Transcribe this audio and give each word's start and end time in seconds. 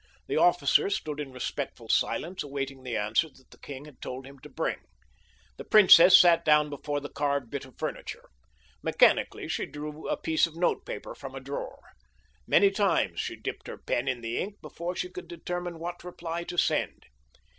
The 0.25 0.35
officer 0.35 0.89
stood 0.89 1.19
in 1.19 1.31
respectful 1.31 1.87
silence 1.87 2.41
awaiting 2.41 2.81
the 2.81 2.97
answer 2.97 3.29
that 3.35 3.51
the 3.51 3.59
king 3.59 3.85
had 3.85 4.01
told 4.01 4.25
him 4.25 4.39
to 4.39 4.49
bring. 4.49 4.79
The 5.57 5.63
princess 5.63 6.19
sat 6.19 6.43
down 6.43 6.71
before 6.71 6.99
the 6.99 7.07
carved 7.07 7.51
bit 7.51 7.65
of 7.65 7.77
furniture. 7.77 8.25
Mechanically 8.81 9.47
she 9.47 9.67
drew 9.67 10.07
a 10.09 10.17
piece 10.17 10.47
of 10.47 10.55
note 10.55 10.87
paper 10.87 11.13
from 11.13 11.35
a 11.35 11.39
drawer. 11.39 11.79
Many 12.47 12.71
times 12.71 13.19
she 13.19 13.35
dipped 13.35 13.67
her 13.67 13.77
pen 13.77 14.07
in 14.07 14.21
the 14.21 14.39
ink 14.39 14.55
before 14.59 14.95
she 14.95 15.07
could 15.07 15.27
determine 15.27 15.77
what 15.77 16.03
reply 16.03 16.45
to 16.45 16.57
send. 16.57 17.05